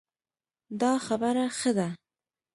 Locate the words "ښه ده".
1.57-1.87